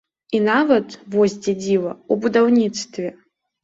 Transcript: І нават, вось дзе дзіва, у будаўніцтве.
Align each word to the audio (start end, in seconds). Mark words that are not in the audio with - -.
І 0.37 0.39
нават, 0.47 0.95
вось 1.17 1.37
дзе 1.43 1.53
дзіва, 1.63 1.95
у 2.11 2.21
будаўніцтве. 2.27 3.19